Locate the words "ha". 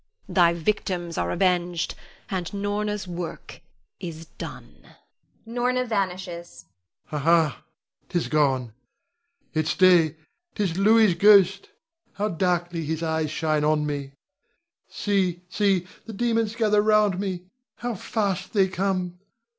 7.19-7.19, 7.23-7.63